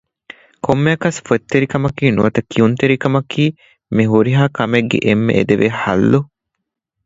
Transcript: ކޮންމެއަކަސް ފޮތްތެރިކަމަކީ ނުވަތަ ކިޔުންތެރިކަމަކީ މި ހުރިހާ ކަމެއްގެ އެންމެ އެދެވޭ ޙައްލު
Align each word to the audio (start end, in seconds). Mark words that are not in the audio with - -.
ކޮންމެއަކަސް 0.65 1.19
ފޮތްތެރިކަމަކީ 1.27 2.05
ނުވަތަ 2.15 2.41
ކިޔުންތެރިކަމަކީ 2.51 3.43
މި 3.95 4.03
ހުރިހާ 4.11 4.43
ކަމެއްގެ 4.57 4.97
އެންމެ 5.05 5.31
އެދެވޭ 5.37 5.65
ޙައްލު 5.81 6.19